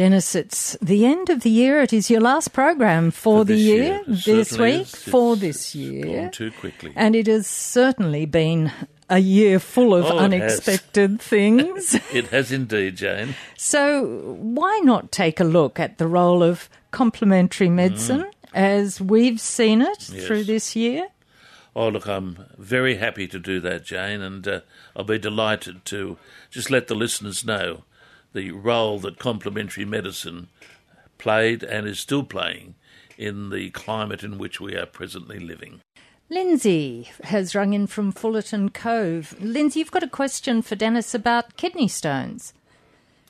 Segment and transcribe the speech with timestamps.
[0.00, 1.82] Dennis, it's the end of the year.
[1.82, 4.02] It is your last program for, For the year, year.
[4.06, 4.94] This week, is.
[4.94, 6.30] for It's- this year.
[6.32, 6.94] Too quickly.
[6.96, 8.72] And it has certainly been
[9.10, 12.00] a year full of Oh, it unexpected things.
[12.14, 13.34] It has indeed, Jane.
[13.58, 18.24] So, why not take a look at the role of complementary medicine
[18.54, 20.14] as we've seen it Mm.
[20.14, 20.26] Yes.
[20.26, 21.08] through this year?
[21.76, 24.60] Oh, look, I'm very happy to do that, Jane, and uh,
[24.96, 26.16] I'll be delighted to
[26.50, 27.84] just let the listeners know
[28.32, 30.48] the role that complementary medicine
[31.18, 32.74] played and is still playing
[33.18, 35.80] in the climate in which we are presently living.
[36.28, 39.34] Lindsay has rung in from Fullerton Cove.
[39.40, 42.54] Lindsay, you've got a question for Dennis about kidney stones.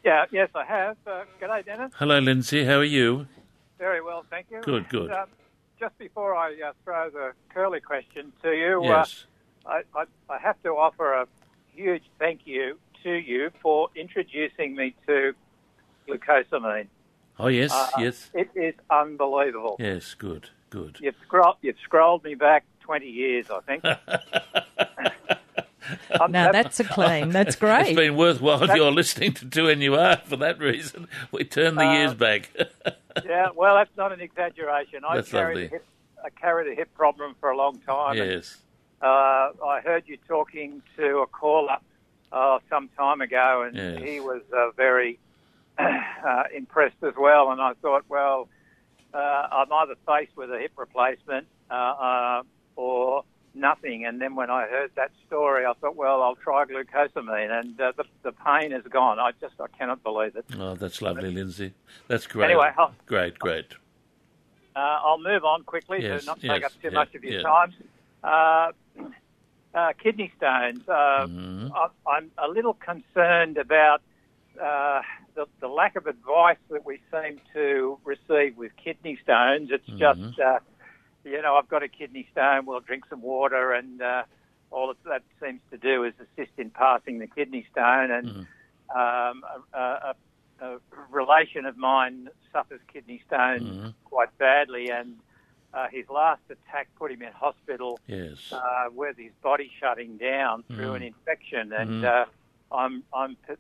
[0.05, 0.97] Yeah, yes, I have.
[1.07, 1.93] Uh, g'day, Dennis.
[1.97, 2.65] Hello, Lindsay.
[2.65, 3.27] How are you?
[3.79, 4.61] Very well, thank you.
[4.61, 5.05] Good, good.
[5.11, 5.29] And, um,
[5.79, 9.25] just before I uh, throw the curly question to you, Yes.
[9.65, 11.27] uh, I, I, I have to offer a
[11.75, 15.35] huge thank you to you for introducing me to
[16.09, 16.87] glucosamine.
[17.39, 19.77] Oh, yes, Uh, yes, It is unbelievable.
[19.79, 20.15] yes.
[20.15, 20.99] Good, good.
[21.01, 23.85] You've, scroll, you've scrolled me back 20 years, I think.
[26.29, 27.33] Now, that's a claim.
[27.33, 27.89] That's great.
[27.89, 31.09] It's been worthwhile you're listening to 2NUR for that reason.
[31.33, 32.51] We turn the Uh, years back.
[33.25, 35.03] yeah, well, that's not an exaggeration.
[35.05, 35.67] I That's carried lovely.
[35.67, 35.85] a hip,
[36.25, 38.19] I carried a hip problem for a long time.
[38.21, 38.59] and yes.
[39.03, 41.79] Uh, I heard you talking to a caller
[42.33, 44.03] uh, some time ago, and Yes.
[44.03, 45.19] he was uh, very
[45.79, 47.51] uh, impressed as well.
[47.51, 48.49] And I thought, well,
[49.15, 49.17] uh,
[49.51, 52.43] I'm either faced with a hip replacement uh, uh,
[52.77, 54.05] or nothing.
[54.07, 57.93] And then when I heard that story, I thought, well, I'll try glucosamine, and uh,
[57.97, 59.19] the, the pain is gone.
[59.19, 60.45] I just I cannot believe it.
[60.59, 61.75] Oh, that's lovely, Lindsay.
[62.09, 62.47] That's great.
[62.51, 63.67] Anyway, I'll- great, great.
[64.77, 67.43] Uh, I'll move on quickly Yes, to not yes, take up too much of your
[67.43, 67.75] time.
[69.73, 70.83] Uh, kidney stones.
[70.89, 71.71] Uh, Mhm.
[71.75, 74.03] I, I'm a little concerned about
[74.61, 75.01] uh,
[75.35, 79.71] the, the lack of advice that we seem to receive with kidney stones.
[79.71, 80.59] It's just, uh,
[81.25, 84.25] you know, I've got a kidney stone, we'll drink some water, and uh,
[84.73, 88.11] all that that seems to do is assist in passing the kidney stone.
[88.11, 88.27] And
[88.93, 90.15] um, a, a,
[90.63, 90.79] a
[91.11, 95.17] relation of mine suffers kidney stones quite badly, and
[95.75, 98.39] uh, his last attack put him in hospital Yes.
[98.53, 100.97] uh, with his body shutting down through Mm.
[100.97, 102.05] an infection, and Mhm.
[102.05, 102.27] uh,
[102.73, 103.55] I'm I'm p-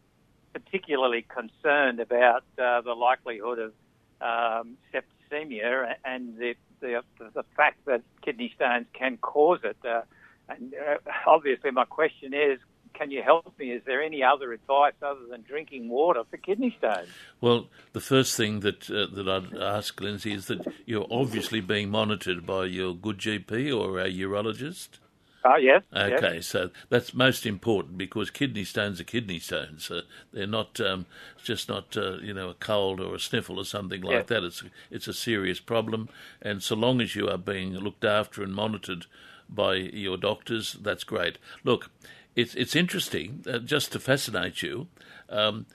[0.52, 3.72] particularly concerned about uh, the likelihood of
[4.20, 9.76] um, septicemia and the, the the fact that kidney stones can cause it.
[9.84, 10.02] Uh,
[10.48, 12.58] and uh, obviously, my question is.
[12.94, 13.72] Can you help me?
[13.72, 17.14] Is there any other advice other than drinking water for kidney stones?
[17.40, 21.90] Well, the first thing that uh, that I'd ask Lindsay is that you're obviously being
[21.90, 24.98] monitored by your good GP or a urologist.
[25.44, 25.82] Oh, yes.
[26.06, 26.24] yes.
[26.24, 29.90] Okay, so that's most important because kidney stones are kidney stones.
[29.90, 30.02] Uh,
[30.32, 31.06] they're not um,
[31.42, 34.36] just not uh, you know a cold or a sniffle or something like Yeah.
[34.36, 34.44] that.
[34.44, 36.10] It's it's a serious problem,
[36.42, 39.06] and so long as you are being looked after and monitored
[39.48, 41.38] by your doctors, that's great.
[41.64, 41.90] Look,
[42.36, 44.88] it's it's interesting uh, just to fascinate you.
[45.28, 45.66] Um,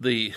[0.00, 0.34] the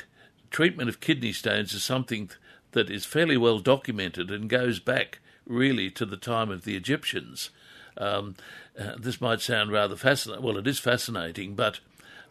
[0.51, 2.29] treatment of kidney stones is something
[2.71, 7.49] that is fairly well documented and goes back really to the time of the Egyptians.
[7.97, 8.35] Um,
[8.77, 10.43] uh, this might sound rather fascinating.
[10.43, 11.79] Well, it is fascinating, but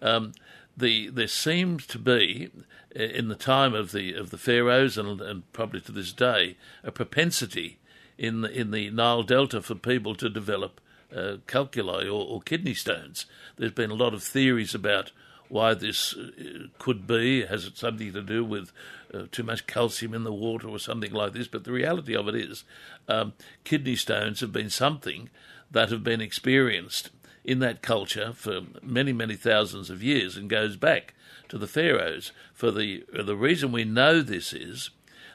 [0.02, 0.32] um,
[0.76, 2.50] the there seems to be
[2.94, 6.56] uh, in the time of the of the pharaohs and, and probably to this day
[6.82, 7.78] a propensity
[8.18, 10.80] in the, in the Nile Delta for people to develop
[11.14, 13.26] uh, calculi or, or kidney stones.
[13.56, 15.12] There's been a lot of theories about
[15.48, 17.44] why this uh, could be.
[17.44, 18.72] Has it something to do with
[19.12, 21.48] uh, too much calcium in the water or something like this?
[21.48, 22.64] But the reality of it is,
[23.08, 25.30] um, kidney stones have been something
[25.70, 27.10] that have been experienced
[27.44, 31.14] in that culture for many, many thousands of years and goes back
[31.48, 32.32] to the pharaohs.
[32.54, 34.90] For the the reason we know this is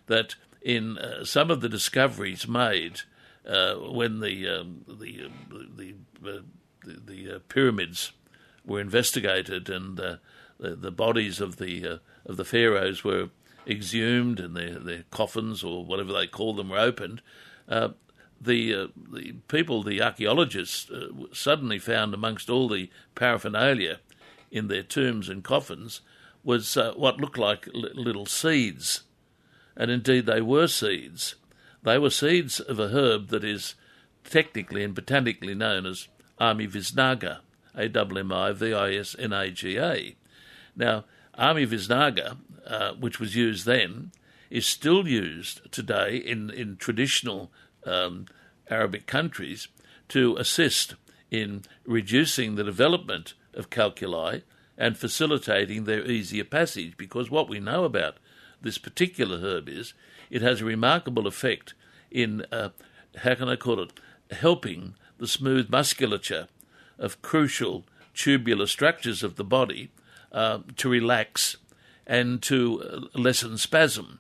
[0.08, 3.02] that in uh, some of the discoveries made
[3.48, 5.96] uh, when the um, the uh, the
[6.26, 6.42] uh,
[6.84, 8.12] the, the uh, pyramids
[8.66, 10.18] were investigated and uh,
[10.60, 13.30] the, the bodies of the uh, of the pharaohs were
[13.68, 17.22] exhumed and their their coffins or whatever they call them were opened.
[18.42, 20.90] The the people, the archaeologists,
[21.34, 24.00] suddenly found amongst all the paraphernalia
[24.50, 26.00] in their tombs and coffins
[26.42, 29.04] was what looked like li- little seeds,
[29.76, 31.36] and indeed they were seeds.
[31.84, 33.76] They were seeds of a herb that is
[34.24, 36.08] technically and botanically known as
[36.40, 37.40] Ammi visnaga,
[37.76, 40.16] A-W-M-I-V-I-S-N-A-G-A.
[40.76, 41.06] Now,
[41.38, 42.38] Ammi visnaga,
[42.68, 44.12] uh, which was used then,
[44.50, 47.52] is still used today in, in traditional
[47.86, 48.26] um,
[48.70, 49.68] Arabic countries
[50.10, 50.96] to assist
[51.32, 54.42] in reducing the development of calculi
[54.78, 56.98] and facilitating their easier passage.
[56.98, 58.18] Because what we know about
[58.62, 59.94] this particular herb is,
[60.30, 61.74] it has a remarkable effect
[62.12, 62.70] in, uh,
[63.18, 64.00] how can I call it,
[64.32, 66.48] helping the smooth musculature
[66.98, 69.92] of crucial tubular structures of the body
[70.32, 71.58] uh, to relax
[72.06, 74.20] and to uh, lessen spasm.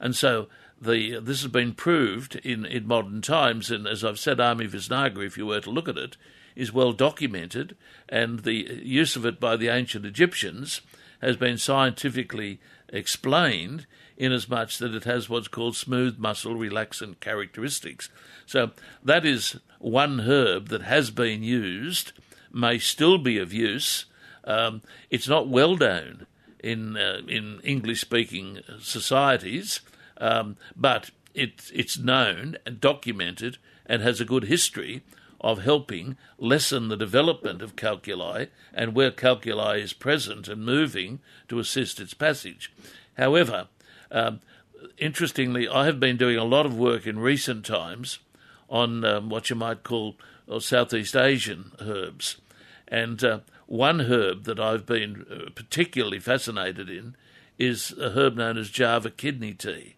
[0.00, 0.48] And so
[0.80, 5.24] the this has been proved in, in modern times, and as I've said, Ammi Visnaga,
[5.24, 6.16] if you were to look at it,
[6.54, 7.76] is well documented,
[8.08, 10.80] and the use of it by the ancient Egyptians
[11.20, 13.86] has been scientifically explained
[14.16, 18.08] inasmuch that it has what's called smooth muscle relaxant characteristics.
[18.46, 18.70] So
[19.04, 22.12] that is one herb that has been used,
[22.52, 24.06] may still be of use.
[24.44, 26.26] Um, it's not well known
[26.62, 29.80] in uh, in English speaking societies,
[30.18, 35.02] um, but it, it's known and documented and has a good history
[35.40, 41.58] of helping lessen the development of calculi and where calculi is present and moving to
[41.58, 42.72] assist its passage.
[43.16, 43.68] However,
[44.10, 44.40] um,
[44.98, 48.18] interestingly, I have been doing a lot of work in recent times
[48.68, 50.16] on um, what you might call
[50.50, 52.36] uh, Southeast Asian herbs.
[52.88, 57.16] And uh, one herb that I've been uh, particularly fascinated in
[57.58, 59.96] is a herb known as Java kidney tea.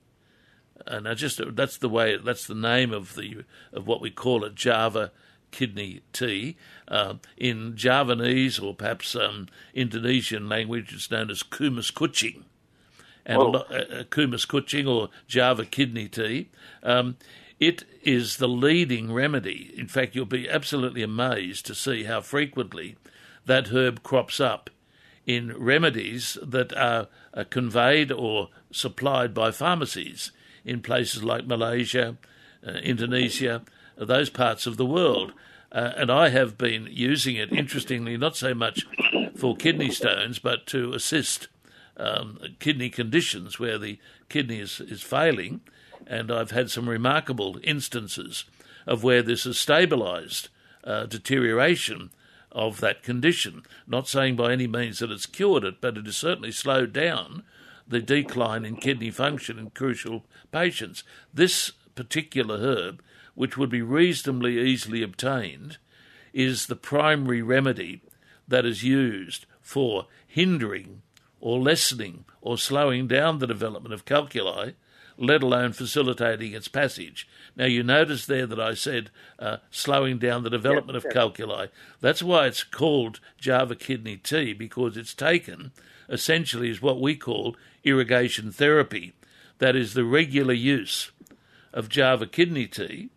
[0.87, 4.44] And I just that's the way that's the name of the of what we call
[4.44, 5.11] it Java
[5.50, 6.56] kidney tea.
[6.86, 12.44] Uh, in Javanese or perhaps um, Indonesian language, it's known as kumis kucing
[13.28, 16.48] and well, uh, kumis kucing or Java kidney tea.
[16.82, 17.16] Um,
[17.60, 19.74] it is the leading remedy.
[19.76, 22.96] In fact, you'll be absolutely amazed to see how frequently
[23.44, 24.70] that herb crops up
[25.26, 30.32] in remedies that are, are conveyed or supplied by pharmacies
[30.64, 32.16] in places like Malaysia,
[32.66, 33.62] uh, Indonesia,
[33.98, 35.32] those parts of the world.
[35.70, 38.86] Uh, and I have been using it, interestingly, not so much
[39.36, 41.48] for kidney stones, but to assist
[41.96, 43.98] um, kidney conditions where the
[44.28, 45.60] kidney is, is failing.
[46.06, 48.44] And I've had some remarkable instances
[48.86, 50.48] of where this has stabilised
[50.84, 52.10] uh, deterioration
[52.50, 53.62] of that condition.
[53.86, 57.42] Not saying by any means that it's cured it, but it has certainly slowed down
[57.86, 61.04] the decline in kidney function in crucial patients.
[61.32, 63.02] This particular herb,
[63.38, 65.79] which would be reasonably easily obtained,
[66.32, 68.02] is the primary remedy
[68.49, 71.02] that is used for hindering
[71.40, 74.75] or lessening or slowing down the development of calculi,
[75.17, 77.29] let alone facilitating its passage.
[77.55, 79.08] Now, you notice there that I said
[79.38, 81.69] uh, slowing down the development of calculi.
[82.00, 85.70] That's why it's called Java kidney tea, because it's taken
[86.08, 89.12] essentially as what we call irrigation therapy.
[89.58, 91.12] That is, the regular use
[91.73, 93.11] of Java kidney tea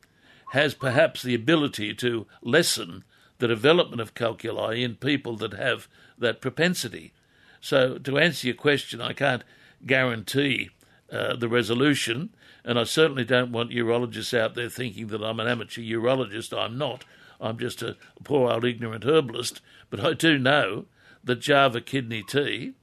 [0.52, 3.06] has perhaps the ability to lessen
[3.40, 5.88] the development of calculi in people that have
[6.18, 7.14] that propensity.
[7.62, 9.46] So, to answer your question, I can't
[9.86, 10.70] guarantee
[11.10, 12.32] uh, the resolution,
[12.66, 16.58] and I certainly don't want urologists out there thinking that I'm an amateur urologist.
[16.58, 17.06] I'm not.
[17.40, 17.96] I'm just a
[18.26, 19.62] poor old ignorant herbalist.
[19.90, 20.86] But I do know
[21.24, 22.74] that Java kidney tea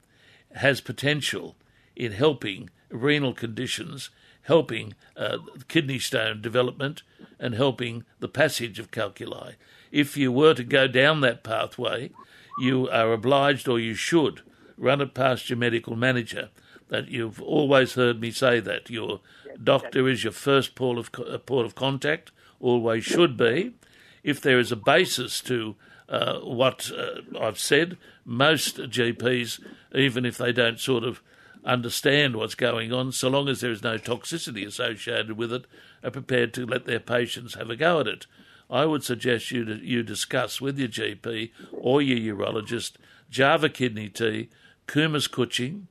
[0.55, 1.55] has potential
[1.95, 4.09] in helping renal conditions,
[4.43, 5.39] helping uh,
[5.69, 7.03] kidney stone development,
[7.39, 9.55] and helping the passage of calculi.
[9.91, 12.11] If you were to go down that pathway,
[12.59, 14.43] you are obliged or you should
[14.77, 16.51] run it past your medical manager.
[16.89, 19.21] That you've always heard me say that your
[19.63, 23.75] doctor is your first port of uh, port of contact, always should be.
[24.23, 25.77] If there is a basis to
[26.09, 29.61] uh, what uh, I've said, most GPs,
[29.95, 31.23] even if they don't sort of
[31.69, 35.67] understand what's going on, so long as there is no toxicity associated with it,
[36.03, 38.27] are prepared to let their patients have a go at it.
[38.71, 42.93] I would suggest you you discuss with your GP or your urologist
[43.31, 44.49] Java kidney tea
[44.87, 45.85] Kumis Kucing.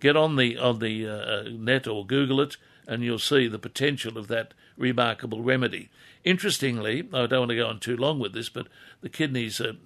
[0.00, 4.18] Get on the on the uh, net or Google it, and you'll see the potential
[4.18, 5.90] of that remarkable remedy.
[6.24, 8.66] Interestingly, I don't want to go on too long with this, but
[9.00, 9.76] the kidney's a,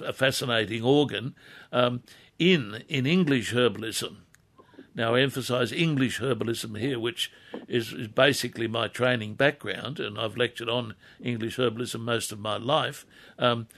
[0.00, 1.34] a fascinating organ.
[1.72, 2.02] Um,
[2.38, 4.16] in in English herbalism,
[4.94, 7.32] now I emphasise English herbalism here, which
[7.68, 12.56] is, is basically my training background, and I've lectured on English herbalism most of my
[12.56, 13.06] life.
[13.38, 13.68] Um,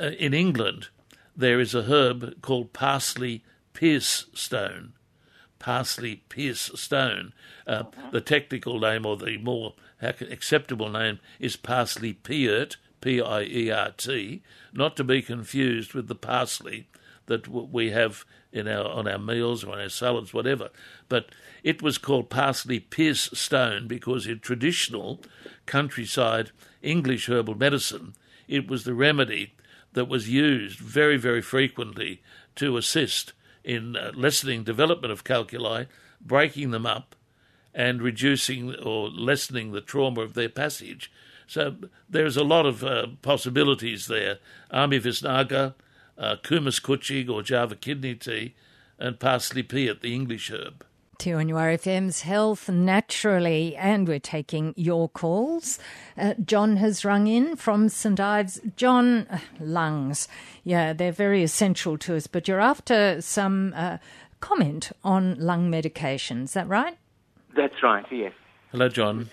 [0.00, 0.88] uh, in England,
[1.36, 4.94] there is a herb called parsley Pierce stone,
[5.58, 7.32] parsley Pierce stone.
[7.66, 13.70] Uh, the technical name, or the more acceptable name, is parsley piert, P I E
[13.70, 14.42] R T,
[14.72, 16.88] not to be confused with the parsley
[17.26, 20.70] that we have in our on our meals or on our salads, whatever.
[21.08, 21.26] But
[21.62, 25.20] it was called parsley Pierce stone because in traditional
[25.66, 26.52] countryside
[26.82, 28.14] English herbal medicine,
[28.48, 29.54] it was the remedy
[29.92, 32.22] that was used very, very frequently
[32.54, 33.32] to assist
[33.64, 35.86] in uh, lessening development of calculi,
[36.20, 37.16] breaking them up
[37.74, 41.10] and reducing or lessening the trauma of their passage.
[41.46, 41.76] So
[42.08, 44.38] there's a lot of uh, possibilities there.
[44.72, 45.74] Ammi Visnaga,
[46.18, 48.54] uh, Kumis Kucing or Java kidney tea,
[48.98, 50.84] and parsley pea peat, the English herb.
[51.18, 55.78] 2NUR FM's Health Naturally, and we're taking your calls.
[56.16, 58.60] Uh, John has rung in from St Ives.
[58.76, 60.28] John, uh, lungs,
[60.62, 63.96] yeah, they're very essential to us, but you're after some uh,
[64.40, 66.98] comment on lung medication, is that right?
[67.56, 68.32] That's right, yes.
[68.70, 69.30] Hello, John.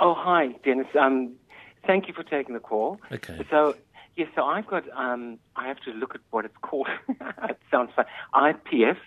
[0.00, 0.88] Oh, hi, Dennis.
[0.98, 1.34] Um,
[1.86, 3.00] thank you for taking the call.
[3.12, 3.46] Okay.
[3.50, 3.76] So,
[4.18, 6.88] yes, so I've got, um, I have to look at what it's called.
[7.08, 8.04] it sounds fun.
[8.34, 8.98] IPF,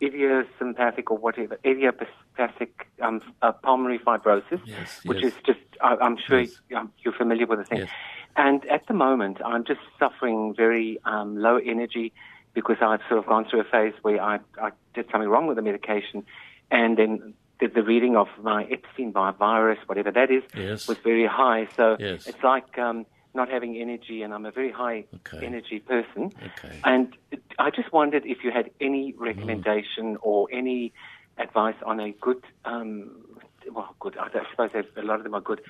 [0.00, 5.32] idiosympathic or whatever, idiopathic um, uh, pulmonary fibrosis, yes, which yes.
[5.32, 6.54] is just, I, am sure Yes.
[6.76, 7.88] um, you're familiar with the thing.
[8.36, 12.12] And at the moment, I'm just suffering very um, low energy
[12.54, 15.56] because I've sort of gone through a phase where I, I did something wrong with
[15.56, 16.24] the medication,
[16.70, 20.42] and then the, the reading of my Epstein-Barr virus, whatever that is,
[20.88, 21.68] was very high.
[21.76, 22.26] So Yes.
[22.26, 25.46] it's like um, not having energy, and I'm a very high Okay.
[25.46, 26.32] energy person.
[26.42, 26.80] Okay.
[26.84, 27.16] And
[27.58, 30.92] I just wondered if you had any recommendation or any
[31.38, 33.24] advice on a good, um,
[33.70, 34.16] well, good.
[34.18, 35.60] I suppose a lot of them are good.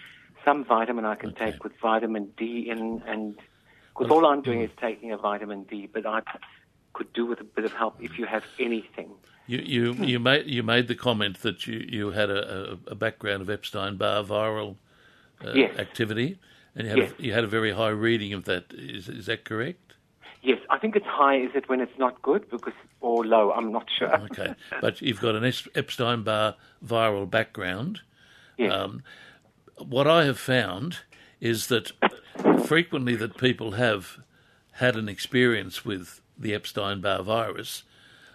[0.44, 1.52] Some vitamin I can Okay.
[1.52, 3.36] take with vitamin D in, and
[3.96, 6.22] because all I'm doing is taking a vitamin D, but I
[6.94, 9.10] could do with a bit of help if you have anything.
[9.46, 12.94] You you you made you made the comment that you, you had a, a, a
[12.94, 14.76] background of Epstein Barr viral
[15.44, 15.78] uh, Yes.
[15.78, 16.38] activity,
[16.74, 17.12] and you had Yes.
[17.18, 18.72] a, you had a very high reading of that.
[18.72, 19.94] Is is that correct?
[20.42, 21.36] Yes, I think it's high.
[21.36, 22.50] Is it when it's not good?
[22.50, 23.52] Because or low?
[23.52, 24.14] I'm not sure.
[24.30, 28.00] Okay, but you've got an Epstein Barr viral background.
[28.58, 28.72] Yes.
[28.72, 29.02] Um,
[29.78, 30.98] what I have found
[31.40, 31.92] is that
[32.64, 34.18] frequently that people have
[34.72, 37.82] had an experience with the Epstein Barr virus,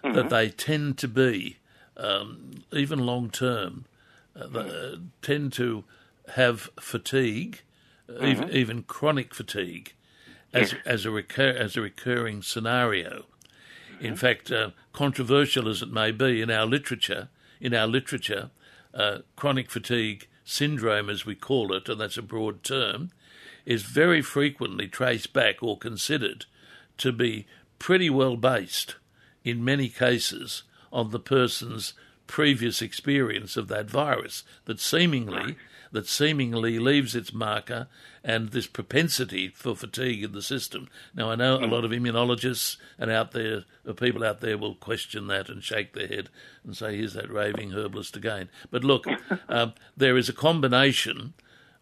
[0.03, 1.57] that they tend to be,
[1.97, 3.85] um, even long term,
[4.35, 5.83] uh, uh, tend to
[6.35, 7.61] have fatigue,
[8.09, 9.93] uh, even, even chronic fatigue,
[10.53, 13.25] as as a recur, as a recurring scenario.
[13.99, 18.51] In fact, uh, controversial as it may be in our literature, in our literature,
[18.93, 23.11] uh, chronic fatigue syndrome, as we call it, and that's a broad term,
[23.65, 26.45] is very frequently traced back or considered
[26.97, 27.45] to be
[27.79, 28.95] pretty well based,
[29.43, 31.93] in many cases, on the person's
[32.27, 35.55] previous experience of that virus that seemingly
[35.91, 37.87] that seemingly leaves its marker
[38.23, 40.89] and this propensity for fatigue in the system.
[41.15, 44.75] Now I know a lot of immunologists and out there uh, people out there will
[44.75, 46.29] question that and shake their head
[46.63, 49.05] and say, "Here's that raving herbalist again." But look,
[49.49, 51.33] um, there is a combination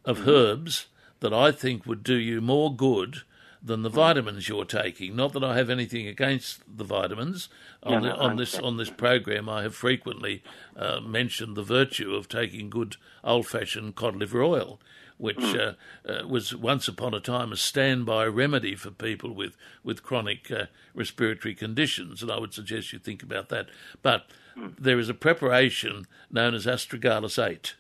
[0.04, 0.86] of herbs
[1.20, 3.24] that I think would do you more good
[3.66, 5.16] than the vitamins you're taking.
[5.16, 7.50] Not that I have anything against the vitamins.
[7.82, 10.44] On, No, the, no, on this on this program, I have frequently
[10.78, 14.80] uh, mentioned the virtue of taking good old-fashioned cod liver oil,
[15.18, 15.74] which uh,
[16.08, 20.66] uh, was once upon a time a standby remedy for people with with chronic uh,
[20.94, 23.70] respiratory conditions, and I would suggest you think about that.
[24.04, 27.76] But there is a preparation known as astragalus eight.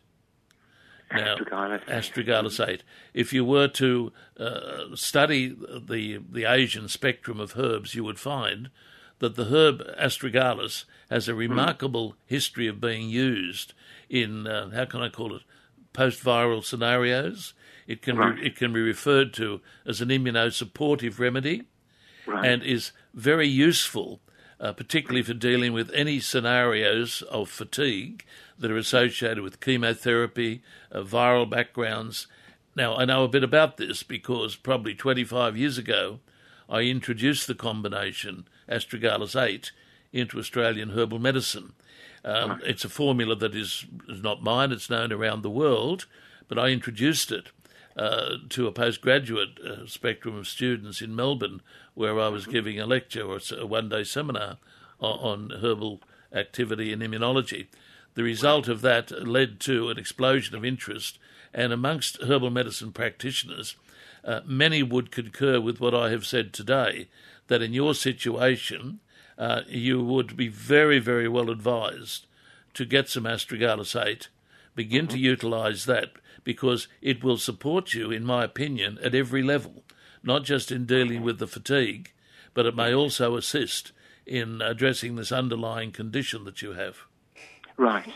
[1.14, 1.36] Now,
[2.60, 2.84] 8.
[3.14, 5.50] If you were to uh, study
[5.88, 8.70] the the Asian spectrum of herbs, you would find
[9.20, 13.74] that the herb astragalus has a remarkable history of being used
[14.10, 15.44] in uh, how can I call it
[15.94, 17.54] post-viral scenarios.
[17.88, 18.36] It can Right.
[18.36, 21.64] be, it can be referred to as an immunosupportive remedy
[22.26, 22.44] Right.
[22.46, 24.20] and is very useful,
[24.60, 28.24] uh, particularly for dealing with any scenarios of fatigue
[28.58, 32.28] that are associated with chemotherapy, uh, viral backgrounds.
[32.76, 36.20] Now, I know a bit about this because probably 25 years ago,
[36.70, 39.72] I introduced the combination astragalus 8
[40.12, 41.74] into Australian herbal medicine.
[42.24, 46.08] Um, It's a formula that is, is not mine, it's known around the world,
[46.48, 47.52] but I introduced it
[47.96, 51.62] uh, to a postgraduate uh, spectrum of students in Melbourne,
[51.94, 54.58] where I was giving a lecture or a one day seminar
[55.00, 56.02] on, on herbal
[56.34, 57.68] activity and immunology.
[58.16, 61.20] The result of that led to an explosion of interest,
[61.54, 63.76] and amongst herbal medicine practitioners,
[64.24, 67.08] uh, many would concur with what I have said today
[67.48, 69.00] that in your situation,
[69.38, 72.26] uh, you would be very, very well advised
[72.74, 74.30] to get some astragalus 8,
[74.76, 76.12] begin to utilise that
[76.46, 79.84] because it will support you, in my opinion, at every level,
[80.24, 82.14] not just in dealing with the fatigue,
[82.54, 83.92] but it may also assist
[84.26, 87.00] in addressing this underlying condition that you have.
[87.76, 88.14] Right.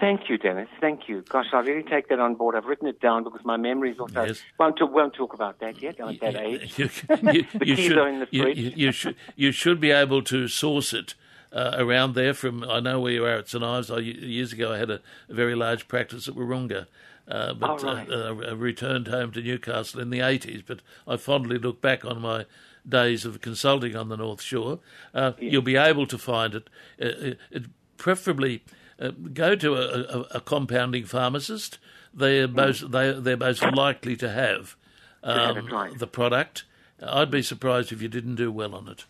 [0.00, 0.68] Thank you, Dennis.
[0.80, 1.22] Thank you.
[1.28, 2.54] Gosh, I really take that on board.
[2.54, 4.24] I've written it down because my memory is also.
[4.24, 4.42] Yes.
[4.58, 5.96] Won't, talk, won't talk about that yet.
[6.00, 6.78] I'm at that age.
[6.78, 6.88] You,
[7.32, 8.58] you, you keys should, are in the you, fridge.
[8.58, 11.14] you, you should you should be able to source it
[11.52, 12.32] uh, around there.
[12.32, 13.90] From I know where you are at St Ives.
[13.90, 16.86] I, years ago, I had a, a very large practice at Wahroonga.
[17.28, 18.10] Uh, but Oh, right.
[18.10, 20.62] uh, uh, returned home to Newcastle in the 80s.
[20.66, 22.46] But I fondly look back on my
[22.88, 24.78] days of consulting on the North Shore.
[25.12, 26.70] Uh, You'll be able to find it.
[27.00, 27.64] Uh, it
[27.98, 28.62] preferably
[28.98, 31.78] uh, go to a, a, a compounding pharmacist.
[32.14, 34.76] They're most they they're most likely to have
[35.22, 35.98] have um, right.
[35.98, 36.64] the product.
[37.02, 39.04] I'd be surprised if you didn't do well on it.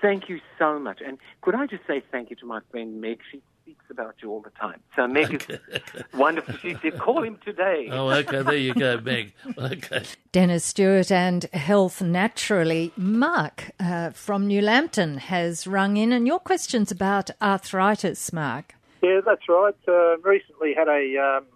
[0.00, 1.00] Thank you so much.
[1.04, 3.20] And could I just say thank you to my friend Meg?
[3.30, 4.80] She speaks about you all the time.
[4.96, 6.54] So Meg is wonderful.
[6.56, 7.88] She said, call him today.
[7.90, 9.32] Oh, okay, there you go, Meg.
[9.56, 10.02] Okay.
[10.32, 12.92] Dennis Stewart and Health Naturally.
[12.96, 18.74] Mark uh, from New Lambton has rung in, and your question's about arthritis, Mark.
[19.02, 19.76] Yeah, that's right.
[19.86, 21.46] Uh, recently had a, um,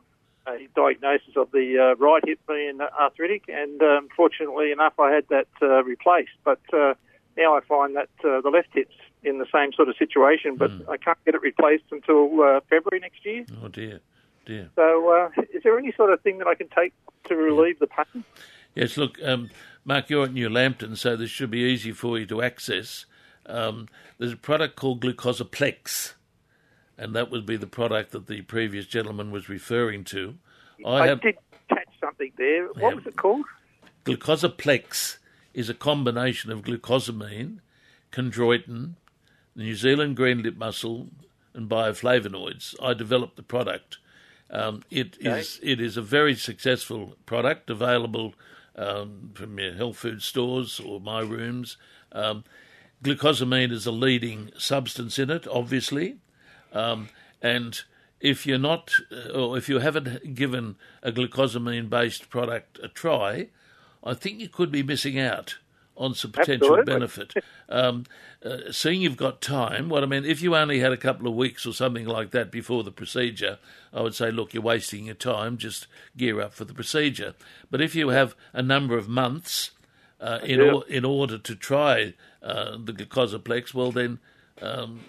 [0.47, 5.25] a diagnosis of the uh, right hip being arthritic, and um, fortunately enough, I had
[5.31, 6.37] that uh, replaced.
[6.45, 6.95] But uh,
[7.37, 10.71] now I find that uh, the left hip's in the same sort of situation, but
[10.89, 13.45] I can't get it replaced until uh, February next year.
[13.63, 14.01] Oh dear,
[14.47, 14.71] dear.
[14.77, 16.93] So, uh, is there any sort of thing that I can take
[17.29, 18.25] to relieve the pain?
[18.75, 19.51] Yes, look, um,
[19.85, 23.07] Mark, you're at New Lambton, so this should be easy for you to access.
[23.47, 23.89] Um,
[24.19, 26.15] there's a product called Glucosaplex,
[26.99, 30.37] and that would be the product that the previous gentleman was referring to.
[30.85, 31.37] I, have did
[31.69, 32.67] catch something there.
[32.69, 32.95] What Yeah.
[32.95, 33.45] was it called?
[34.05, 35.19] Glucosaplex
[35.55, 37.59] is a combination of glucosamine,
[38.13, 38.95] chondroitin,
[39.57, 41.09] New Zealand green lip mussel,
[41.55, 42.75] and bioflavonoids.
[42.83, 43.99] I developed the product.
[44.51, 48.35] Um, it is it is a very successful product available
[48.77, 51.77] um, from your health food stores or my rooms.
[52.13, 52.45] Um,
[53.03, 56.17] glucosamine is a leading substance in it, obviously,
[56.73, 57.09] um,
[57.41, 57.81] and
[58.21, 63.49] if you're not, uh, or if you haven't given a glucosamine-based product a try,
[64.03, 65.59] I think you could be missing out
[65.97, 66.93] on some potential Absolutely.
[66.93, 67.35] benefit.
[67.69, 68.05] Um,
[68.45, 71.35] uh, seeing you've got time, what I mean, if you only had a couple of
[71.35, 73.59] weeks or something like that before the procedure,
[73.93, 75.57] I would say, look, you're wasting your time.
[75.57, 75.87] Just
[76.17, 77.35] gear up for the procedure.
[77.71, 79.71] But if you have a number of months
[80.21, 80.71] uh, in do.
[80.71, 84.19] or, in order to try uh, the glucosaplex, well then
[84.61, 85.01] um,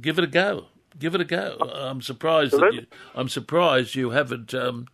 [0.00, 0.66] give it a go.
[0.98, 1.56] Give it a go.
[1.74, 4.86] I'm surprised that you, I'm surprised you haven't um,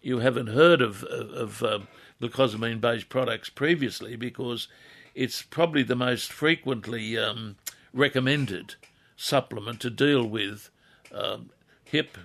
[0.00, 1.88] you haven't heard of of, of um,
[2.22, 4.68] glucosamine based products previously because
[5.14, 7.56] it's probably the most frequently um,
[7.92, 8.76] recommended
[9.16, 10.70] supplement to deal with
[11.12, 11.50] um,
[11.84, 12.16] hip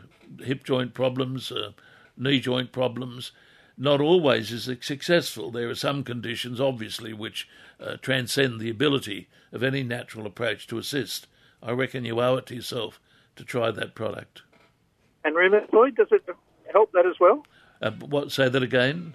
[0.44, 1.72] hip joint problems, uh,
[2.18, 3.32] knee joint problems.
[3.78, 5.52] Not always is it successful.
[5.52, 7.48] There are some conditions, obviously, which
[7.80, 11.28] uh, transcend the ability of any natural approach to assist.
[11.62, 13.00] I reckon you owe it to yourself
[13.36, 14.42] to try that product.
[15.24, 16.26] And rheumatoid, does it
[16.72, 17.46] help that as well?
[17.82, 18.32] Uh, what?
[18.32, 19.14] Say that again.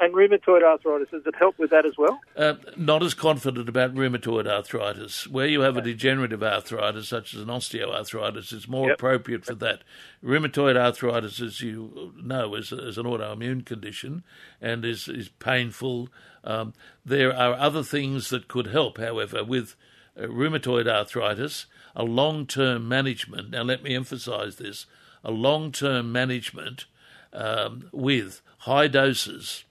[0.00, 2.20] And rheumatoid arthritis, does it help with that as well?
[2.36, 5.28] Uh, not as confident about rheumatoid arthritis.
[5.28, 8.98] Where you have a degenerative arthritis, such as an osteoarthritis, it's more Yep.
[8.98, 9.82] appropriate for that.
[10.22, 14.24] Rheumatoid arthritis, as you know, is, is an autoimmune condition
[14.60, 16.08] and is, is painful.
[16.42, 16.74] Um,
[17.06, 19.76] there are other things that could help, however, with
[20.18, 23.50] uh, rheumatoid arthritis, a long term management.
[23.50, 24.86] Now, let me emphasize this
[25.22, 26.86] a long term management
[27.32, 29.64] um, with high doses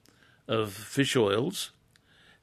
[0.48, 1.72] of fish oils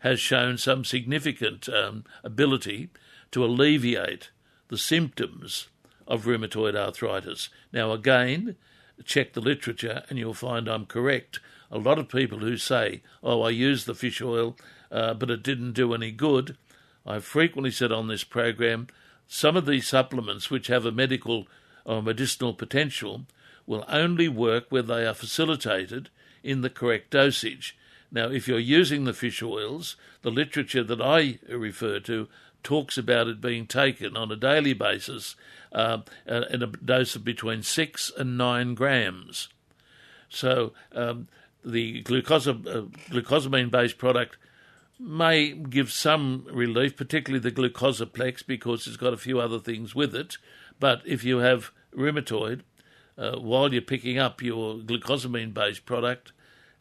[0.01, 2.89] has shown some significant um, ability
[3.31, 4.31] to alleviate
[4.69, 5.69] the symptoms
[6.07, 7.49] of rheumatoid arthritis.
[7.73, 8.57] Now, again,
[9.05, 11.41] check the literature and you'll find I'm correct.
[11.71, 14.57] A lot of people who say, Oh, I used the fish oil,
[14.91, 16.57] uh, but it didn't do any good.
[17.07, 18.89] I've frequently said on this program
[19.27, 21.47] some of these supplements which have a medical
[21.85, 23.27] or medicinal potential
[23.67, 26.09] will only work where they are facilitated
[26.43, 27.77] in the correct dosage.
[28.12, 32.29] Now, if you're using the fish oils, the literature that I refer to
[32.62, 35.37] talks about it being taken on a daily basis
[35.73, 39.49] uh, uh, in a dose of between six and nine grams.
[40.29, 41.29] So um,
[41.64, 44.37] the uh, glucosamine-based product
[44.99, 50.14] may give some relief, particularly the glucosaplex, because it's got a few other things with
[50.14, 50.37] it.
[50.79, 52.61] But if you have rheumatoid,
[53.16, 56.33] uh, while you're picking up your glucosamine-based product,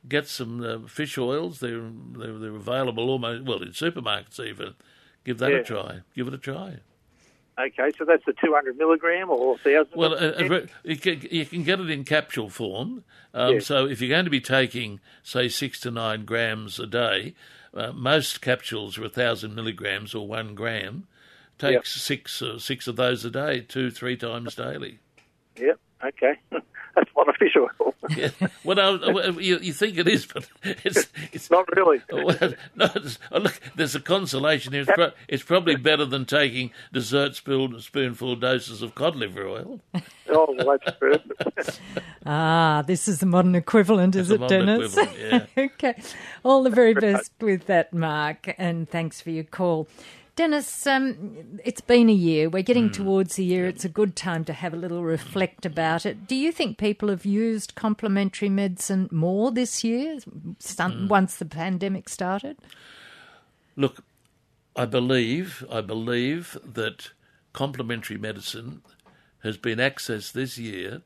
[0.07, 1.59] get some uh, fish oils.
[1.59, 4.75] They're, they're they're available almost well in supermarkets even.
[5.25, 5.57] Give that Yeah.
[5.57, 5.99] a try.
[6.15, 6.77] Give it a try.
[7.59, 9.87] Okay, so that's the 200 milligram or 1,000?
[9.93, 13.03] Well, uh, uh, you can, get it in capsule form.
[13.33, 13.59] Um, Yeah.
[13.59, 17.33] So if you're going to be taking, say, six to nine grams a day,
[17.73, 21.05] uh, most capsules are a thousand milligrams or one gram.
[21.57, 21.85] Take Yep.
[21.87, 24.99] six uh, six of those a day, two three times daily.
[25.57, 25.77] Yep.
[26.05, 26.39] Okay,
[26.99, 27.93] that's not a fish oil.
[28.09, 28.29] Yeah.
[28.63, 32.01] Well, no, you, you think it is, but it's it's not really.
[32.11, 34.81] Well, no, it's, oh, look, there's a consolation here.
[34.81, 39.79] It's, pro- it's probably better than taking dessert spoon, spoonful doses of cod liver oil.
[40.29, 41.15] Oh, well, that's true.
[42.25, 44.95] Ah, this is the modern equivalent, is It's it, Dennis?
[44.95, 45.63] equivalent, yeah.
[45.63, 45.95] okay.
[46.43, 49.87] All the very best with that, Mark, and thanks for your call.
[50.39, 52.47] Dennis, um, it's been a year.
[52.47, 52.93] We're getting Hmm.
[52.93, 53.67] towards the year.
[53.67, 56.27] It's a good time to have a little reflect about it.
[56.27, 61.09] Do you think people have used complementary medicine more this year, Hmm.
[61.09, 62.55] once the pandemic started?
[63.75, 64.05] Look,
[64.77, 67.09] I believe I believe that
[67.51, 68.81] complementary medicine
[69.43, 71.01] has been accessed this year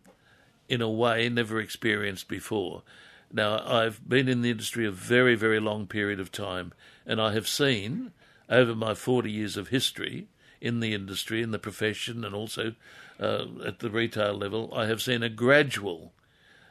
[0.69, 2.83] in a way never experienced before.
[3.31, 6.71] Now, I've been in the industry a very, very long period of time,
[7.03, 8.11] and I have seen
[8.53, 10.27] over my 40 years of history
[10.61, 12.73] in the industry, in the profession, and also
[13.19, 16.13] uh, at the retail level, I have seen a gradual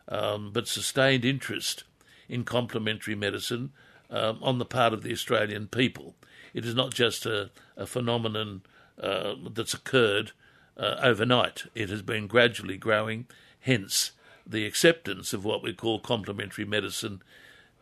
[0.08, 1.84] um, but sustained interest
[2.28, 3.72] in complementary medicine
[4.10, 6.14] um, on the part of the Australian people.
[6.54, 8.62] It is not just a, a phenomenon
[9.00, 10.32] uh, that's occurred
[10.76, 11.64] uh, overnight.
[11.74, 13.26] It has been gradually growing,
[13.60, 14.12] hence
[14.46, 17.22] the acceptance of what we call complementary medicine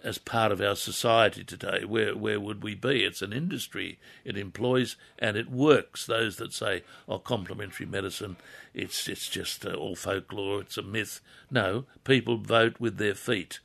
[0.02, 1.84] as part of our society today.
[1.84, 3.04] Where where would we be?
[3.04, 3.98] It's an industry.
[4.24, 6.06] It employs and it works.
[6.06, 8.36] Those that say, "Oh, complementary medicine,
[8.74, 10.60] it's it's just uh, all folklore.
[10.60, 13.60] It's a myth." No, people vote with their feet,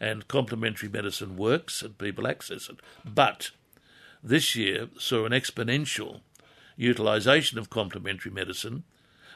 [0.00, 2.80] and complementary medicine works, and people access it.
[3.04, 3.50] But
[4.22, 6.20] this year saw an exponential
[6.76, 8.84] utilisation of complementary medicine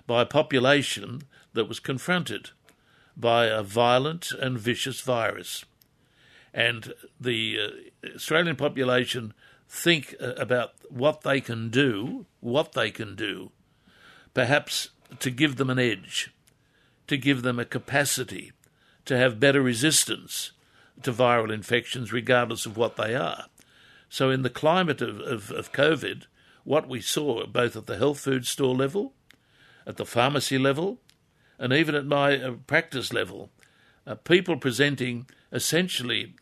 [0.07, 2.51] by a population that was confronted
[3.17, 5.65] by a violent and vicious virus
[6.55, 9.35] and the uh, Australian population
[9.69, 13.51] think uh, about what they can do, what they can do,
[14.33, 16.33] perhaps to give them an edge,
[17.09, 18.53] to give them a capacity
[19.05, 20.53] to have better resistance
[21.03, 23.47] to viral infections, regardless of what they are.
[24.09, 26.27] So, in the climate of, of, of COVID,
[26.63, 29.13] what we saw both at the health food store level,
[29.87, 31.01] at the pharmacy level,
[31.59, 33.51] and even at my uh, practice level,
[34.07, 36.35] uh, people presenting essentially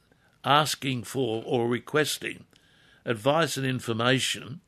[0.44, 2.44] asking for or requesting
[3.05, 4.61] advice and information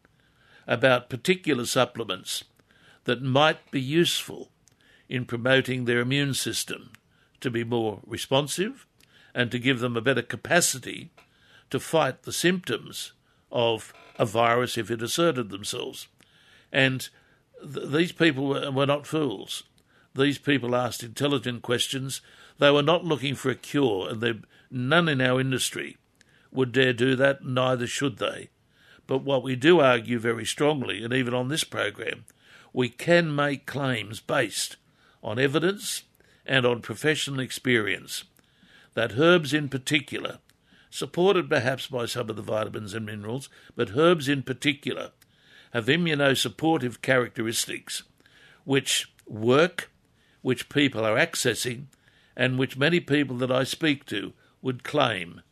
[0.67, 2.45] about particular supplements
[3.05, 4.51] that might be useful
[5.09, 6.91] in promoting their immune system
[7.41, 8.87] to be more responsive
[9.35, 11.11] and to give them a better capacity
[11.71, 13.13] to fight the symptoms
[13.51, 16.09] of a virus if it asserted themselves.
[16.73, 17.09] And
[17.61, 19.65] th- these people were, were not fools.
[20.15, 22.21] These people asked intelligent questions.
[22.59, 24.35] They were not looking for a cure, and they
[24.71, 25.97] None in our industry
[26.51, 28.51] would dare do that, neither should they.
[29.07, 32.25] But what we do argue very strongly, and even on this program,
[32.73, 34.77] we can make claims based
[35.23, 36.05] on evidence
[36.47, 38.25] and on professional experience
[38.95, 40.39] that herbs in particular,
[40.91, 45.11] supported perhaps by some of the vitamins and minerals, but herbs in particular,
[45.73, 48.05] have immunosupportive characteristics
[48.65, 49.91] which work,
[50.43, 51.87] which people are accessing,
[52.37, 54.33] and which many people that I speak to
[54.65, 55.43] would claim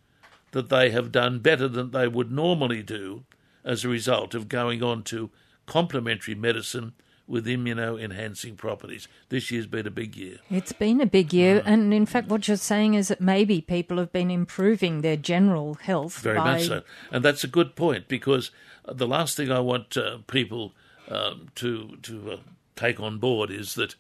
[0.53, 3.25] that they have done better than they would normally do
[3.63, 5.31] as a result of going on to
[5.67, 6.95] complementary medicine
[7.29, 9.07] with immuno-enhancing properties.
[9.29, 10.39] This year's been a big year.
[10.51, 13.99] It's been a big year, and in fact, what you're saying is that maybe people
[13.99, 16.19] have been improving their general health.
[16.19, 16.55] Very by...
[16.55, 18.51] much so, and that's a good point because
[18.87, 20.73] the last thing I want uh, people
[21.09, 22.37] um, to to uh,
[22.77, 23.95] take on board is that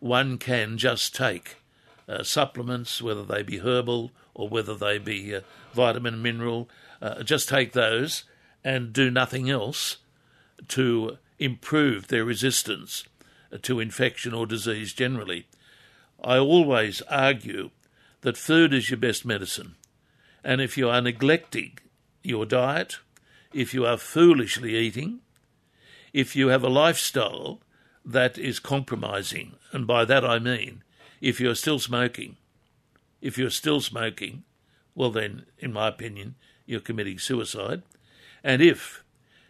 [0.00, 1.56] one can just take
[2.08, 5.40] uh, supplements, whether they be herbal or whether they be uh,
[5.72, 6.68] vitamin, mineral,
[7.00, 8.24] uh, just take those
[8.62, 9.98] and do nothing else
[10.68, 13.04] to improve their resistance
[13.62, 15.46] to infection or disease generally.
[16.22, 17.70] I always argue
[18.22, 19.76] that food is your best medicine,
[20.42, 21.78] and if you are neglecting
[22.22, 22.98] your diet,
[23.52, 25.20] if you are foolishly eating,
[26.12, 27.60] if you have a lifestyle
[28.04, 30.82] that is compromising, and by that I mean
[31.20, 32.36] if you're still smoking,
[33.24, 34.44] if you're still smoking,
[34.94, 37.82] well, then, in my opinion, you're committing suicide.
[38.44, 39.02] And if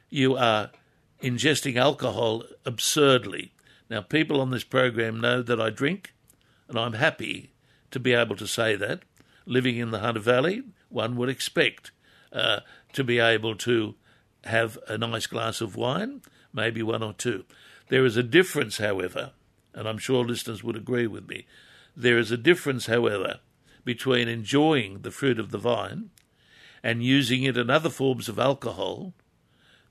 [0.09, 0.71] you are
[1.23, 3.53] ingesting alcohol absurdly,
[3.91, 6.15] now, people on this program know that I drink,
[6.69, 7.53] and I'm happy
[7.91, 9.03] to be able to say that.
[9.47, 11.91] Living in the Hunter Valley, one would expect
[12.33, 12.61] uh,
[12.95, 13.95] to be able to
[14.45, 17.45] have a nice glass of wine, maybe one or two.
[17.89, 19.33] There is a difference, however,
[19.75, 21.47] and I'm sure listeners would agree with me.
[21.95, 23.41] There is a difference, however,
[23.85, 26.11] between enjoying the fruit of the vine
[26.83, 29.15] and using it in other forms of alcohol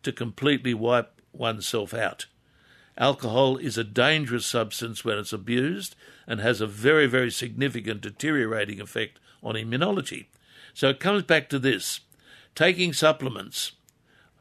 [0.03, 2.27] to completely wipe oneself out.
[2.97, 5.95] Alcohol is a dangerous substance when it's abused
[6.27, 10.27] and has a very, very significant deteriorating effect on immunology.
[10.73, 12.01] So it comes back to this
[12.56, 13.71] taking supplements.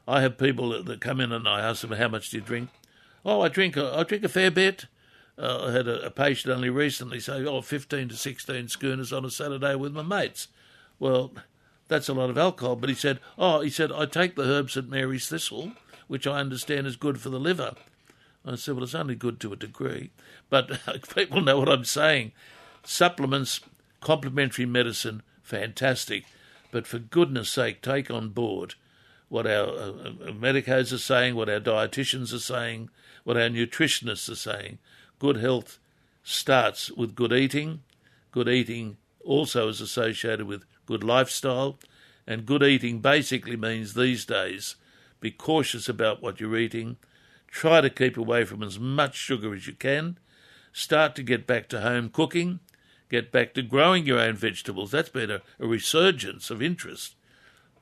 [0.06, 2.68] I have people that come in and I ask them, How much do you drink?
[3.24, 4.86] Oh, I drink a, I drink a fair bit.
[5.42, 9.24] Uh, I had a, a, patient only recently say, Oh, 15 to 16 schooners on
[9.24, 10.46] a Saturday with my mates.
[11.00, 11.32] Well,
[11.88, 12.76] that's a lot of alcohol.
[12.76, 14.88] But he said, Oh, he said, I take the herb St.
[14.88, 15.72] Mary's thistle,
[16.06, 17.74] which I understand is good for the liver.
[18.46, 20.10] I said, Well, it's only good to a degree.
[20.48, 20.80] But
[21.14, 22.30] people know what I'm saying.
[22.84, 23.60] Supplements,
[24.00, 26.24] complementary medicine, fantastic.
[26.70, 28.76] But for goodness sake, take on board
[29.28, 29.92] what our uh,
[30.28, 32.90] uh, medicos are saying, what our dietitians are saying,
[33.24, 34.78] what our nutritionists are saying.
[35.22, 35.78] Good health
[36.24, 37.84] starts with good eating.
[38.32, 41.78] Good eating also is associated with good lifestyle.
[42.26, 44.74] And good eating basically means these days
[45.20, 46.96] be cautious about what you're eating.
[47.46, 50.18] Try to keep away from as much sugar as you can.
[50.72, 52.58] Start to get back to home cooking.
[53.08, 54.90] Get back to growing your own vegetables.
[54.90, 57.14] That's been a, a resurgence of interest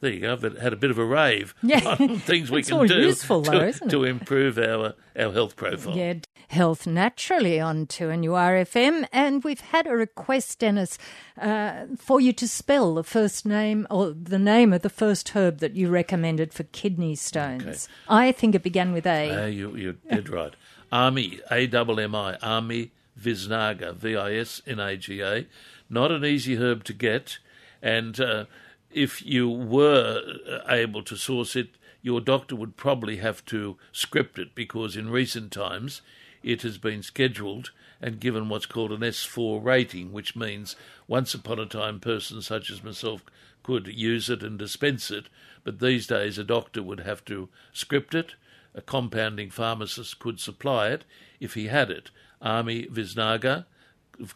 [0.01, 0.33] there you go.
[0.33, 1.81] I've had a bit of a rave yeah.
[2.01, 5.97] on things we can do useful, though, to, to, improve our our health profile.
[5.97, 6.15] Yeah,
[6.49, 10.99] health naturally on 2NUR FM, and we've had a request, Dennis,
[11.41, 15.59] uh, for you to spell the first name or the name of the first herb
[15.59, 17.63] that you recommended for kidney stones.
[17.63, 17.87] Okay.
[18.09, 19.45] I think it began with A.
[19.45, 20.55] Uh, you, you're dead right.
[20.91, 25.47] Ammi, A double M I, Ammi Visnaga, V I S N A G A.
[25.89, 27.39] Not an easy herb to get,
[27.83, 28.47] and uh,
[28.91, 30.21] if you were
[30.69, 31.71] able to source it,
[32.03, 36.01] your doctor would probably have to script it because in recent times
[36.43, 40.75] it has been scheduled and given what's called an S4 rating, which means
[41.07, 43.23] once upon a time persons such as myself
[43.63, 45.27] could use it and dispense it,
[45.65, 48.35] but these days a doctor would have to script it.
[48.75, 51.05] A compounding pharmacist could supply it
[51.41, 52.11] if he had it.
[52.41, 53.67] Ammi Visnaga,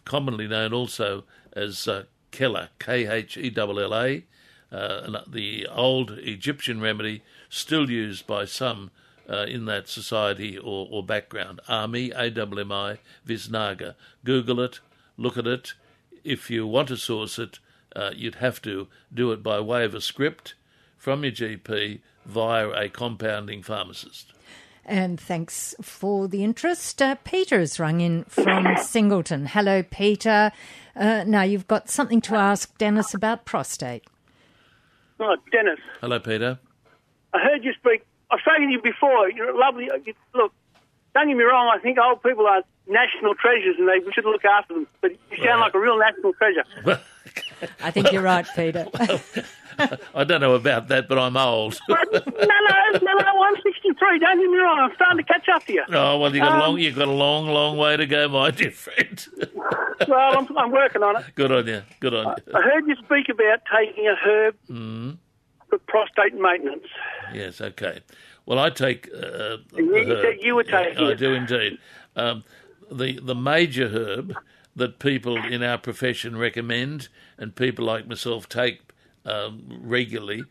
[0.05, 4.25] commonly known also as uh, Khella, K H E L L A,
[4.72, 8.90] uh, the old Egyptian remedy still used by some
[9.29, 11.61] uh, in that society or, or background.
[11.68, 13.94] Ammi, A-W-M-I, Visnaga.
[14.24, 14.81] Google it,
[15.16, 15.74] look at it.
[16.24, 17.59] If you want to source it,
[17.94, 20.55] uh, you'd have to do it by way of a script
[20.96, 24.33] from your GP via a compounding pharmacist.
[24.87, 27.00] And thanks for the interest.
[27.00, 29.46] Uh, Peter's rung in from Singleton.
[29.46, 30.53] Hello, Peter.
[30.94, 34.05] Uh, now, you've got something to ask Dennis about prostate.
[35.20, 35.79] Oh, Dennis.
[36.00, 36.59] Hello, Peter.
[37.33, 38.05] I heard you speak.
[38.31, 39.31] I've spoken to you before.
[39.31, 39.90] You're a lovely.
[39.90, 39.98] Uh,
[40.35, 40.53] look,
[41.14, 41.72] don't get me wrong.
[41.74, 44.87] I think old people are national treasures, and they we should look after them.
[45.00, 46.64] But you sound like a real national treasure.
[47.81, 48.87] I think you're right, Peter.
[50.15, 51.79] I don't know about that, but I'm old.
[51.89, 54.19] no, no, no, no, I'm 63.
[54.19, 54.79] Don't get me wrong.
[54.79, 55.85] I'm starting to catch up to you.
[55.93, 58.29] Oh well, you got um, a long, you got a long, long way to go,
[58.29, 59.27] my dear friend.
[60.09, 61.25] well, I'm, I'm, working on it.
[61.35, 61.83] Good on you.
[62.01, 62.53] Good on you.
[62.55, 65.17] I heard you speak about taking a herb mm.
[65.69, 66.87] for prostate maintenance.
[67.33, 67.61] Yes.
[67.61, 68.01] Okay.
[68.47, 69.09] Well, I take.
[69.09, 71.03] Uh, you, said you were taking.
[71.03, 71.79] Yeah, I do indeed.
[72.17, 72.45] Um,
[72.93, 74.35] the the major herb
[74.77, 77.09] that people in our profession recommend,
[77.39, 78.81] and people like myself take
[79.25, 80.45] um, regularly,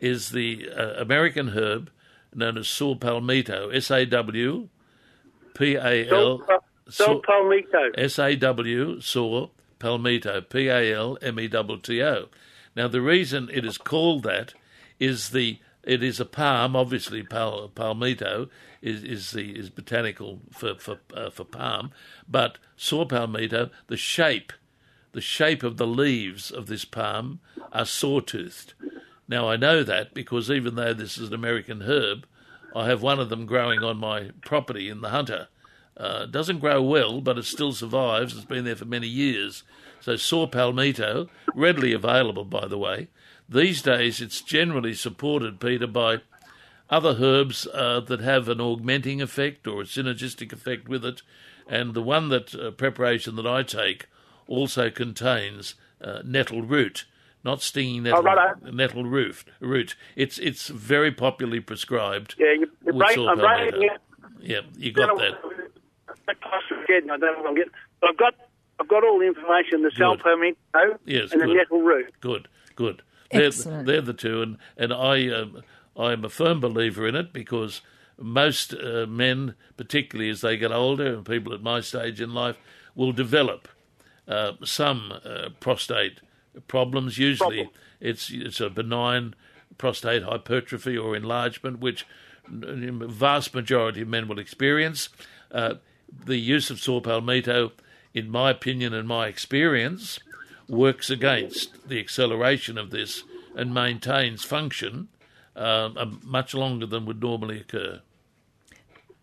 [0.00, 1.90] is the uh, American herb
[2.34, 4.68] known as saw palmetto, S A W
[5.54, 6.46] P A L.
[6.88, 7.90] Saw palmetto.
[7.96, 12.28] S A W saw palmetto, P A L M E T T O.
[12.76, 14.54] Now the reason it is called that
[14.98, 18.48] is the it is a palm, obviously pal, palmetto
[18.82, 21.92] is is the is botanical for for uh, for palm,
[22.28, 24.52] but saw palmetto the shape
[25.12, 27.40] the shape of the leaves of this palm
[27.72, 28.74] are sawtoothed.
[29.26, 32.26] Now I know that because even though this is an American herb,
[32.74, 35.48] I have one of them growing on my property in the Hunter.
[35.96, 38.34] Uh, doesn't grow well, but it still survives.
[38.34, 39.64] It's been there for many years.
[40.00, 43.08] So saw palmetto, readily available, by the way.
[43.50, 46.18] These days, it's generally supported, Peter, by
[46.88, 51.22] other herbs uh, that have an augmenting effect or a synergistic effect with it.
[51.68, 54.06] And the one that uh, preparation that I take
[54.46, 57.06] also contains uh, nettle root,
[57.42, 59.44] not stinging nettle, oh, nettle root.
[59.60, 59.96] Root.
[60.14, 62.36] It's it's very popularly prescribed.
[62.38, 63.18] Yeah, you, you're right.
[63.18, 63.92] I'm writing it.
[64.40, 65.38] Yeah, you got that.
[66.28, 67.68] I don't know get.
[68.00, 68.34] But I've got
[68.80, 69.82] I've got all the information.
[69.82, 70.56] The cell permit,
[71.04, 71.50] yes, and good.
[71.50, 72.12] the nettle root.
[72.20, 73.02] Good, good.
[73.30, 75.62] They're, they're the two, and and I um,
[75.96, 77.80] I'm a firm believer in it because
[78.18, 82.56] most uh, men, particularly as they get older, and people at my stage in life,
[82.94, 83.68] will develop
[84.28, 86.20] uh, some uh, prostate
[86.68, 87.18] problems.
[87.18, 87.74] Usually, Problem.
[88.00, 89.34] it's it's a benign
[89.78, 92.06] prostate hypertrophy or enlargement, which
[92.46, 95.08] vast majority of men will experience.
[95.50, 95.74] Uh,
[96.24, 97.72] the use of saw palmetto,
[98.12, 100.18] in my opinion and my experience,
[100.70, 105.08] works against the acceleration of this and maintains function
[105.56, 108.00] um, much longer than would normally occur.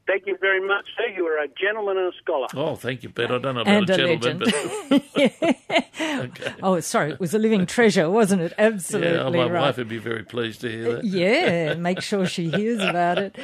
[0.08, 1.08] Thank you very much, sir.
[1.15, 2.48] You are a gentleman and a scholar.
[2.56, 3.26] Oh, thank you, Pete.
[3.30, 5.04] I don't know about And a a gentleman, legend.
[5.20, 5.56] but
[6.00, 6.54] okay.
[6.63, 8.54] Oh, sorry, it was a living treasure, wasn't it?
[8.58, 9.10] Absolutely.
[9.12, 9.62] Yeah, Absolutely my right.
[9.63, 11.04] wife would be very pleased to hear that.
[11.04, 13.36] Yeah, make sure she hears about it.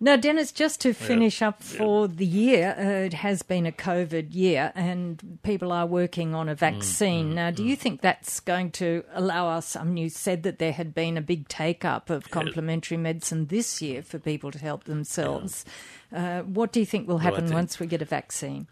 [0.00, 4.34] Now, Dennis, just to finish up for the year, uh, it has been a COVID
[4.34, 7.34] year and people are working on a Mm, vaccine.
[7.34, 9.76] now, do you think that's going to allow us?
[9.76, 13.46] I mean, you said that there had been a big take up of complementary medicine
[13.46, 15.64] this year for people to help themselves.
[16.12, 18.66] Uh, what do you think will happen think- once we get a vaccine?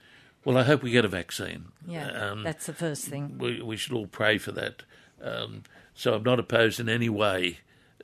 [0.45, 1.67] Well, I hope we get a vaccine.
[1.87, 3.37] Yeah, Um, that's the first thing.
[3.39, 4.85] we, we should all pray for that.
[5.21, 7.59] Um, so I'm not opposed in any way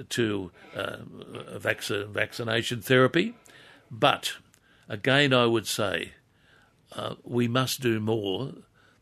[0.09, 0.97] to uh,
[1.59, 3.35] vac- vaccination therapy,
[3.93, 4.33] but
[4.89, 6.13] again, I would say
[6.97, 8.55] uh, we must do more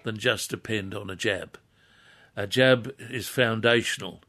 [0.02, 1.58] than just depend on a jab.
[2.36, 4.20] A jab is foundational,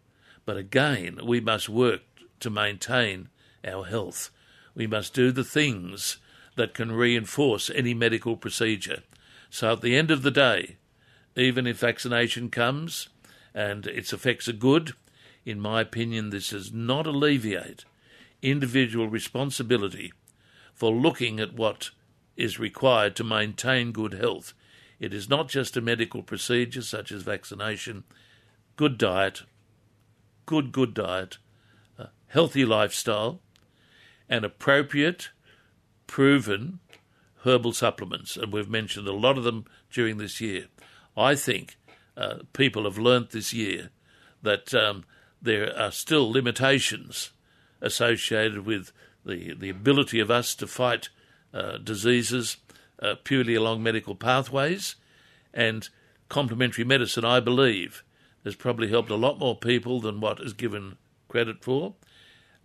[0.46, 2.02] but again, we must work
[2.40, 3.28] to maintain
[3.66, 4.30] our health.
[4.76, 6.18] We must do the things
[6.56, 9.04] that can reinforce any medical procedure.
[9.50, 10.78] So at the end of the day,
[11.36, 13.10] even if vaccination comes
[13.54, 14.94] and its effects are good,
[15.46, 17.86] in my opinion, this does not alleviate
[18.42, 20.14] individual responsibility
[20.74, 21.92] for looking at what
[22.36, 24.54] is required to maintain good health.
[25.00, 28.04] It is not just a medical procedure such as vaccination,
[28.76, 29.44] good diet,
[30.46, 31.38] good, good diet,
[32.28, 33.42] healthy lifestyle,
[34.32, 35.30] and appropriate,
[36.08, 36.80] proven
[37.44, 38.38] herbal supplements.
[38.38, 40.68] And we've mentioned a lot of them during this year.
[41.18, 41.78] I think
[42.16, 43.90] uh, people have learnt this year
[44.42, 45.04] that um,
[45.42, 47.32] there are still limitations
[47.82, 48.94] associated with
[49.26, 51.10] the, the ability of us to fight
[51.54, 52.58] uh, diseases
[53.02, 54.96] uh, purely along medical pathways.
[55.54, 55.90] And
[56.30, 58.04] complementary medicine, I believe,
[58.46, 60.96] has probably helped a lot more people than what is given
[61.28, 61.96] credit for.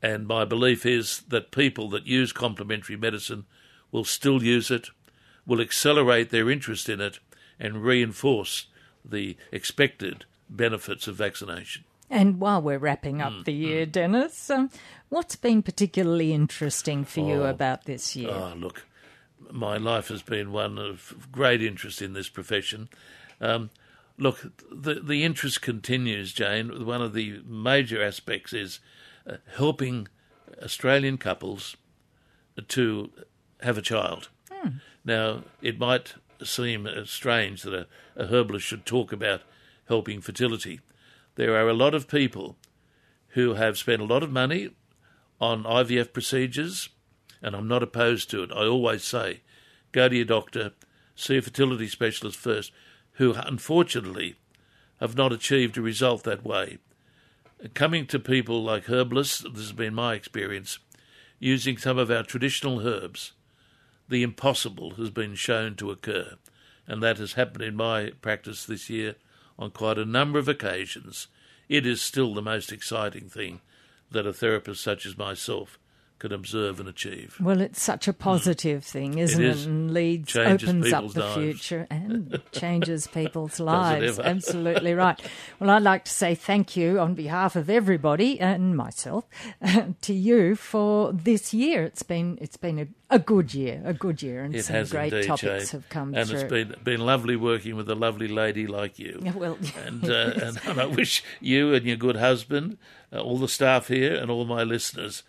[0.07, 3.45] And my belief is that people that use complementary medicine
[3.91, 4.91] will still use it,
[5.45, 7.19] will accelerate their interest in it,
[7.59, 8.67] and reinforce
[9.05, 11.83] the expected benefits of vaccination.
[12.09, 14.71] And while we're wrapping up the year, Dennis, um,
[15.09, 18.31] what's been particularly interesting for you about this year?
[18.31, 18.87] Oh, look,
[19.51, 22.89] my life has been one of great interest in this profession.
[23.41, 23.71] Um,
[24.19, 26.87] look, the the interest continues, Jane.
[26.87, 28.79] One of the major aspects is
[29.27, 30.09] uh, helping
[30.63, 31.77] Australian couples
[32.69, 33.11] to
[33.61, 34.29] have a child.
[35.05, 37.87] Now, it might seem strange that a,
[38.17, 39.43] a herbalist should talk about
[39.89, 40.81] helping fertility.
[41.37, 42.57] There are a lot of people
[43.29, 44.71] who have spent a lot of money
[45.41, 46.89] on IVF procedures,
[47.43, 48.51] and I'm not opposed to it.
[48.53, 49.43] I always say,
[49.93, 50.73] go to your doctor,
[51.15, 52.73] see a fertility specialist first,
[53.13, 54.37] who unfortunately
[55.01, 56.79] have not achieved a result that way.
[57.73, 60.79] Coming to people like herbalists, this has been my experience,
[61.39, 63.33] using some of our traditional herbs,
[64.09, 66.37] the impossible has been shown to occur,
[66.87, 69.15] and that has happened in my practice this year
[69.59, 71.29] on quite a number of occasions.
[71.67, 73.63] It is still the most exciting thing
[74.11, 75.79] that a therapist such as myself
[76.19, 77.37] can observe and achieve.
[77.41, 79.49] Well, it's such a positive thing, isn't it?
[79.49, 79.67] is.
[79.67, 81.35] And leads, Changes opens up the lives.
[81.37, 84.19] future and changes people's lives.
[84.19, 85.21] Absolutely right.
[85.61, 89.27] Well, I'd like to say thank you on behalf of everybody and myself
[90.01, 91.85] to you for this year.
[91.85, 95.13] It's been it's been a, a good year, a good year, and It some great
[95.13, 95.81] indeed, topics Jane.
[95.81, 96.39] have come and through.
[96.39, 99.21] And it's been been lovely working with a lovely lady like you.
[99.35, 102.79] Well, and, uh, and, and I wish you and your good husband,
[103.13, 105.23] uh, all the staff here, and all my listeners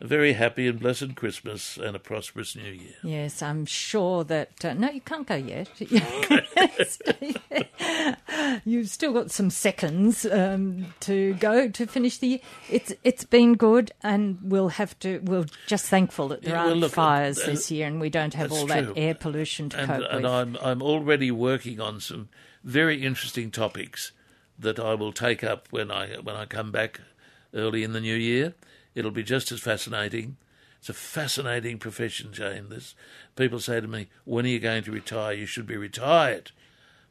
[0.00, 2.94] a very happy and blessed Christmas and a prosperous New Year.
[3.02, 4.64] Yes, I'm sure that.
[4.64, 5.68] Uh, no, you can't go yet.
[8.64, 12.38] You've still got some seconds um, to go to finish the year.
[12.70, 15.18] It's it's been good, and we'll have to.
[15.18, 18.08] We're just thankful that there Yeah, well, aren't look, fires uh, this year, and we
[18.08, 18.86] don't have all true.
[18.86, 20.12] that air pollution to and, cope and with.
[20.12, 22.30] And I'm I'm already working on some
[22.64, 24.12] very interesting topics
[24.58, 27.00] that I will take up when I when I come back
[27.52, 28.54] early in the new year.
[28.94, 30.36] It'll be just as fascinating.
[30.78, 32.70] It's a fascinating profession, Jane.
[32.70, 32.94] This
[33.36, 35.34] people say to me, "When are you going to retire?
[35.34, 36.52] You should be retired."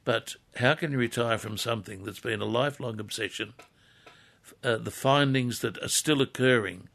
[0.03, 3.53] But how can you retire from something that's been a lifelong obsession?
[4.63, 6.89] Uh, the findings that are still occurring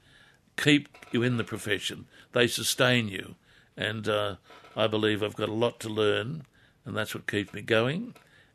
[0.57, 2.07] keep you in the profession.
[2.33, 3.37] They sustain you,
[3.77, 4.37] and uh,
[4.77, 6.45] I believe I've got a lot to learn,
[6.85, 8.15] and that's what keeps me going.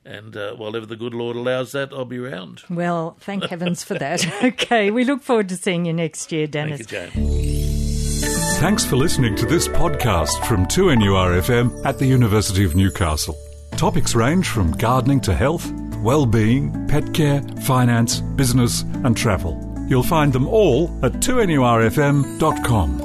[0.10, 2.64] And uh, while ever the good Lord allows that, I'll be around.
[2.68, 4.26] well, thank heavens for that.
[4.44, 6.82] okay, we look forward to seeing you next year, Dennis.
[6.82, 8.60] Thank you, Jane.
[8.60, 13.38] Thanks for listening to this podcast from 2NURFM at the University of Newcastle.
[13.78, 19.64] Topics range from gardening to health, well-being, pet care, finance, business and travel.
[19.88, 23.02] You'll find them all at 2NURFM.com.